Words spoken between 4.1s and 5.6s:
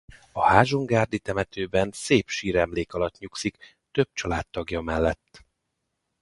családtagja mellett.